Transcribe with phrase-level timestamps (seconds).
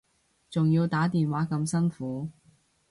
[0.49, 2.27] 仲要打電話咁辛苦